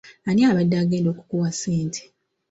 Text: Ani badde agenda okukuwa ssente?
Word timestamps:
Ani 0.27 0.41
badde 0.55 0.75
agenda 0.81 1.07
okukuwa 1.13 1.49
ssente? 1.53 2.01